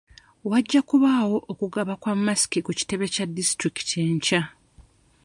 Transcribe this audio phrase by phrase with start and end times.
[0.49, 4.41] Wajja kubaawo okugaba kwa masiki ku kitebe kya disitulikiti enkya.